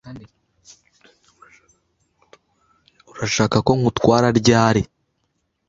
Urashaka 3.11 3.57
ko 3.65 3.71
ngutwara 3.79 4.27
ryari? 4.39 4.81